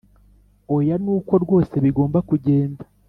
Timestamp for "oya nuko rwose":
0.75-1.75